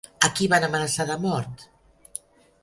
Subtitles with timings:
[0.27, 1.67] A qui van amenaçar de mort?